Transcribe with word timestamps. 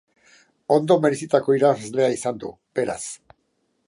Ondo 0.77 0.95
merezitako 1.03 1.57
irabazlea 1.59 2.07
izan 2.17 2.41
du, 2.45 2.51
beraz. 2.81 3.01